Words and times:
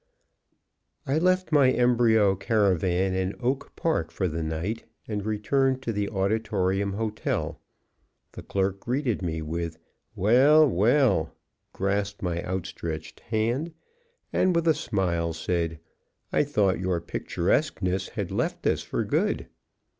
_I 1.13 1.19
left 1.19 1.51
my 1.51 1.69
embryo 1.69 2.35
caravan 2.35 3.13
in 3.13 3.35
Oak 3.39 3.75
Park 3.75 4.09
for 4.09 4.27
the 4.27 4.41
night, 4.41 4.83
and 5.07 5.23
returned 5.23 5.83
to 5.83 5.93
the 5.93 6.09
Auditorium 6.09 6.93
Hotel. 6.93 7.61
The 8.31 8.41
clerk 8.41 8.79
greeted 8.79 9.21
me 9.21 9.43
with, 9.43 9.77
"Well! 10.15 10.67
well!" 10.67 11.35
grasped 11.71 12.23
my 12.23 12.43
outstretched 12.43 13.19
hand, 13.19 13.73
and 14.33 14.55
with 14.55 14.67
a 14.67 14.73
smile 14.73 15.33
said, 15.33 15.79
"I 16.33 16.45
thought 16.45 16.79
your 16.79 16.99
picturesqueness 16.99 18.07
had 18.09 18.31
left 18.31 18.65
us 18.65 18.81
for 18.81 19.03
good." 19.05 19.49